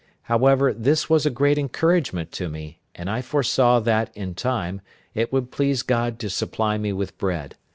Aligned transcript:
However, 0.23 0.73
this 0.73 1.11
was 1.11 1.27
a 1.27 1.29
great 1.29 1.59
encouragement 1.59 2.31
to 2.31 2.49
me, 2.49 2.79
and 2.95 3.07
I 3.07 3.21
foresaw 3.21 3.79
that, 3.81 4.09
in 4.17 4.33
time, 4.33 4.81
it 5.13 5.31
would 5.31 5.51
please 5.51 5.83
God 5.83 6.17
to 6.21 6.29
supply 6.31 6.79
me 6.79 6.91
with 6.91 7.15
bread. 7.19 7.55